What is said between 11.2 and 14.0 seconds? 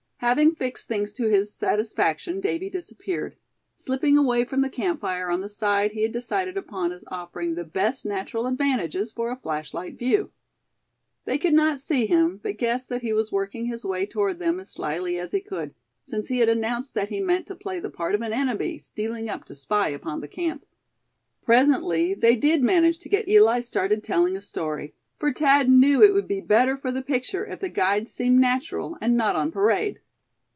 They could not see him, but guessed that he was working his